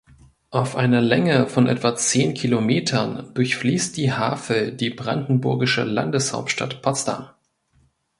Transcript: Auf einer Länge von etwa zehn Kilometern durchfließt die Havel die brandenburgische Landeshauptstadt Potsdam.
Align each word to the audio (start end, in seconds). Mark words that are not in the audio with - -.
Auf 0.49 0.75
einer 0.75 0.99
Länge 0.99 1.45
von 1.45 1.67
etwa 1.67 1.95
zehn 1.95 2.33
Kilometern 2.33 3.31
durchfließt 3.35 3.95
die 3.95 4.11
Havel 4.11 4.71
die 4.71 4.89
brandenburgische 4.89 5.83
Landeshauptstadt 5.83 6.81
Potsdam. 6.81 7.29